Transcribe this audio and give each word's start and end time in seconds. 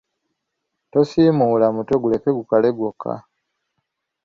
Tosiimuula 0.91 1.65
mutwe 1.75 1.95
guleke 2.01 2.29
gukale 2.37 2.69
gwokka 2.77 3.13